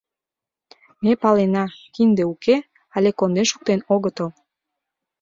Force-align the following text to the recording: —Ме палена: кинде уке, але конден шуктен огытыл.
—Ме 1.03 1.11
палена: 1.21 1.65
кинде 1.93 2.23
уке, 2.33 2.55
але 2.95 3.09
конден 3.19 3.45
шуктен 3.51 3.79
огытыл. 3.93 4.29